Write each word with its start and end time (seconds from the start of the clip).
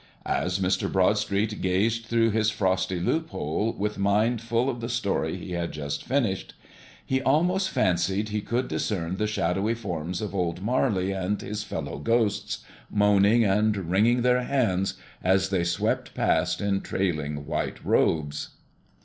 As 0.25 0.57
Mr. 0.57 0.91
Broadstreet 0.91 1.61
gazed 1.61 2.05
through 2.07 2.31
his 2.31 2.49
frosty 2.49 2.99
loophole, 2.99 3.71
with 3.77 3.99
mind 3.99 4.41
full 4.41 4.67
of 4.67 4.81
the 4.81 4.89
story 4.89 5.37
he 5.37 5.51
had 5.51 5.71
just 5.71 6.03
finished, 6.03 6.55
he 7.05 7.21
almost 7.21 7.69
fancied 7.69 8.29
he 8.29 8.41
could 8.41 8.67
discern 8.67 9.17
the 9.17 9.27
shadowy 9.27 9.75
forms 9.75 10.19
of 10.19 10.33
old 10.33 10.59
Marley 10.63 11.11
and 11.11 11.39
his 11.39 11.63
fellow 11.63 11.99
ghosts 11.99 12.63
moaning 12.89 13.43
and 13.43 13.77
wringing 13.91 14.23
their 14.23 14.41
hands 14.41 14.95
as 15.23 15.49
they 15.49 15.63
swept 15.63 16.15
past 16.15 16.61
in 16.61 16.81
trailing 16.81 17.45
white 17.45 17.77
robes. 17.85 18.55